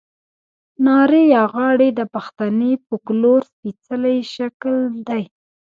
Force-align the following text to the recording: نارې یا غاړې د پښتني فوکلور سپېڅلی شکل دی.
نارې 0.85 1.21
یا 1.35 1.43
غاړې 1.53 1.89
د 1.93 2.01
پښتني 2.13 2.71
فوکلور 2.85 3.41
سپېڅلی 3.51 4.17
شکل 4.33 4.75
دی. 5.07 5.23